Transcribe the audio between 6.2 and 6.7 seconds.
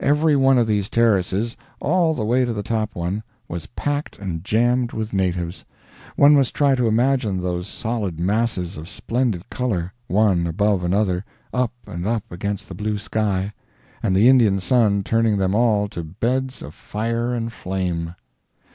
must